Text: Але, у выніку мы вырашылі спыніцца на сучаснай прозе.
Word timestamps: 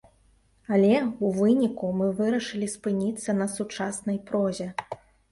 Але, 0.75 0.93
у 1.25 1.29
выніку 1.39 1.91
мы 1.99 2.07
вырашылі 2.21 2.69
спыніцца 2.75 3.35
на 3.41 3.47
сучаснай 3.57 4.17
прозе. 4.31 4.67